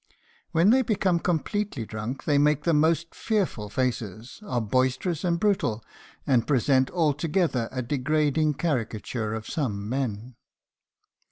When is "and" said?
5.23-5.39, 6.25-6.47